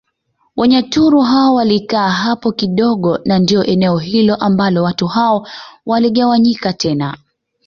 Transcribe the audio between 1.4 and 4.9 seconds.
walikaa hapo kidogo na ndio eneo hilo ambalo